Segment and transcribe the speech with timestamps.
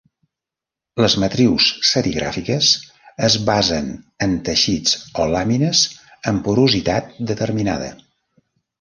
[1.03, 2.71] Les matrius serigràfiques
[3.29, 3.93] es basen
[4.29, 5.87] en teixits o làmines
[6.33, 7.97] amb porositat determinada.